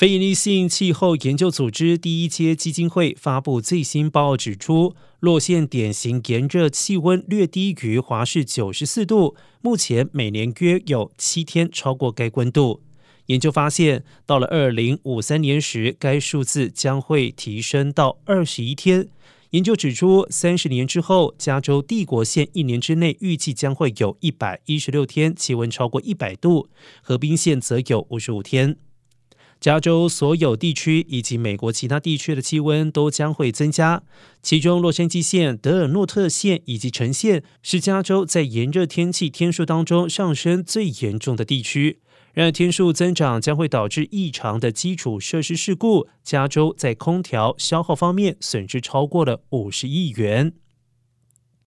[0.00, 12.80] 非营利性气候研究组织第一阶基金会发布最新报告指出，洛县典型炎热气温略低于华氏九十四度，目前每年约有七天超过该温度。
[13.26, 19.06] 研究发现，到了二零五三年时，该数字将会提升到二十一天。
[19.50, 26.70] 研究指出，三十年之后，加州帝国县一年之内预计将会有一百一十六天气温超过一百度，
[27.02, 28.78] 河滨县则有五十五天。
[29.60, 34.02] 加州所有地区以及美国其他地区的气温都将会增加，
[34.42, 41.98] 其中洛杉矶县、德尔诺特县以及城县是加州在炎热天气天数当中上升最严重的地区。
[42.32, 50.52] 然而，天数增长将会导致异常的基础设施事故，加州在空调消耗方面损失超过了五十亿元。